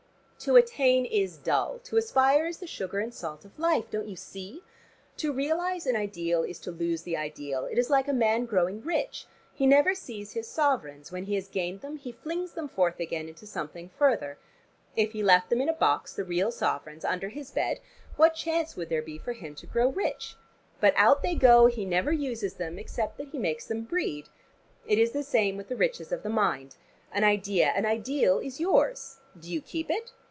[0.43, 3.91] To attain is dull, to aspire is the sugar and salt of life.
[3.91, 4.63] Don't you see?
[5.17, 7.65] To realize an ideal is to lose the ideal.
[7.65, 11.47] It is like a man growing rich: he never sees his sovereigns: when he has
[11.47, 14.39] gained them he flings them forth again into something further.
[14.95, 17.79] If he left them in a box, the real sovereigns, under his bed,
[18.15, 20.35] what chance would there be for him to grow rich?
[20.79, 24.25] But out they go, he never uses them, except that he makes them breed.
[24.87, 26.77] It is the same with the riches of the mind.
[27.11, 29.19] An idea, an ideal is yours.
[29.39, 30.13] Do you keep it?